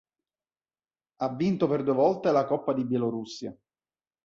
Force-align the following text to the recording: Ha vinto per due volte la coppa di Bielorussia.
Ha 1.17 1.29
vinto 1.35 1.67
per 1.67 1.83
due 1.83 1.93
volte 1.93 2.31
la 2.31 2.45
coppa 2.47 2.73
di 2.73 2.83
Bielorussia. 2.85 3.55